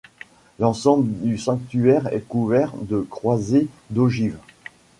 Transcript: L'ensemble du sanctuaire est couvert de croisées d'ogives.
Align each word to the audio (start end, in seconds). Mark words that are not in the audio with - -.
L'ensemble 0.57 1.11
du 1.21 1.37
sanctuaire 1.37 2.11
est 2.11 2.27
couvert 2.27 2.73
de 2.75 3.05
croisées 3.07 3.67
d'ogives. 3.91 4.39